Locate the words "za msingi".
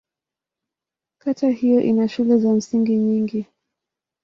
2.37-2.95